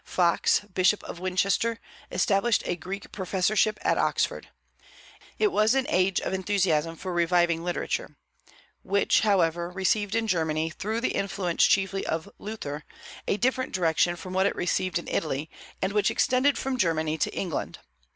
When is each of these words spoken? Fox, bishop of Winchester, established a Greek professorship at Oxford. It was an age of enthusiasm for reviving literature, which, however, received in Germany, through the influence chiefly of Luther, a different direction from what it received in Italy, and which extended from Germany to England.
Fox, 0.03 0.61
bishop 0.61 1.03
of 1.03 1.19
Winchester, 1.19 1.77
established 2.09 2.63
a 2.65 2.75
Greek 2.75 3.11
professorship 3.11 3.77
at 3.83 3.99
Oxford. 3.99 4.47
It 5.37 5.51
was 5.51 5.75
an 5.75 5.85
age 5.89 6.19
of 6.19 6.33
enthusiasm 6.33 6.95
for 6.95 7.13
reviving 7.13 7.63
literature, 7.63 8.17
which, 8.81 9.19
however, 9.19 9.69
received 9.69 10.15
in 10.15 10.25
Germany, 10.25 10.71
through 10.71 11.01
the 11.01 11.11
influence 11.13 11.67
chiefly 11.67 12.03
of 12.07 12.27
Luther, 12.39 12.83
a 13.27 13.37
different 13.37 13.73
direction 13.73 14.15
from 14.15 14.33
what 14.33 14.47
it 14.47 14.55
received 14.55 14.97
in 14.97 15.07
Italy, 15.07 15.51
and 15.83 15.93
which 15.93 16.09
extended 16.09 16.57
from 16.57 16.79
Germany 16.79 17.19
to 17.19 17.29
England. 17.35 17.77